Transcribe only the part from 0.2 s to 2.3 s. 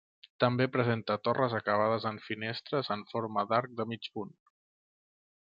També presenta torres acabades en